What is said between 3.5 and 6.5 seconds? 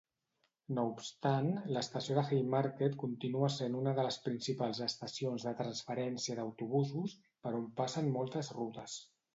sent una de les principals estacions de transferència